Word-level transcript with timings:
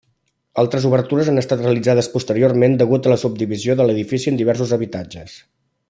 Altres 0.61 0.85
obertures 0.89 1.29
han 1.33 1.41
estat 1.41 1.61
realitzades 1.65 2.09
posteriorment 2.15 2.79
degut 2.81 3.11
a 3.11 3.13
la 3.15 3.19
subdivisió 3.25 3.77
de 3.83 3.89
l'edifici 3.89 4.33
en 4.35 4.41
diversos 4.45 4.75
habitatges. 4.81 5.39